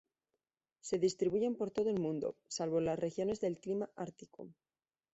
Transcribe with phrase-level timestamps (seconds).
[0.79, 4.49] Se distribuyen por todo el mundo, salvo en las regiones de clima ártico.